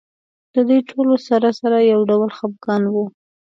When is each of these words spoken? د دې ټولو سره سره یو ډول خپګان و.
د 0.53 0.55
دې 0.69 0.79
ټولو 0.89 1.15
سره 1.27 1.49
سره 1.59 1.77
یو 1.91 1.99
ډول 2.09 2.29
خپګان 2.37 2.83
و. 2.93 2.95